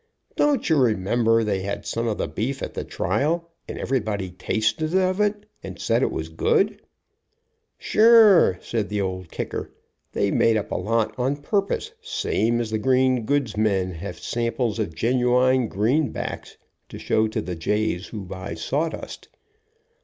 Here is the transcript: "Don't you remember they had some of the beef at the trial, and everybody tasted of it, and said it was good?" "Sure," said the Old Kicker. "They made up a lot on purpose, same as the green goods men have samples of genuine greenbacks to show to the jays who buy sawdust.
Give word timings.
"Don't 0.35 0.67
you 0.67 0.77
remember 0.77 1.43
they 1.43 1.61
had 1.61 1.85
some 1.85 2.07
of 2.07 2.17
the 2.17 2.27
beef 2.27 2.63
at 2.63 2.73
the 2.73 2.83
trial, 2.83 3.51
and 3.67 3.77
everybody 3.77 4.31
tasted 4.31 4.95
of 4.95 5.19
it, 5.21 5.45
and 5.61 5.77
said 5.77 6.01
it 6.01 6.09
was 6.09 6.27
good?" 6.29 6.81
"Sure," 7.77 8.57
said 8.63 8.89
the 8.89 8.99
Old 8.99 9.29
Kicker. 9.29 9.69
"They 10.13 10.31
made 10.31 10.57
up 10.57 10.71
a 10.71 10.75
lot 10.75 11.13
on 11.19 11.35
purpose, 11.35 11.91
same 12.01 12.59
as 12.59 12.71
the 12.71 12.79
green 12.79 13.25
goods 13.27 13.55
men 13.55 13.91
have 13.91 14.17
samples 14.19 14.79
of 14.79 14.95
genuine 14.95 15.67
greenbacks 15.69 16.57
to 16.89 16.97
show 16.97 17.27
to 17.27 17.39
the 17.39 17.55
jays 17.55 18.07
who 18.07 18.21
buy 18.21 18.55
sawdust. 18.55 19.27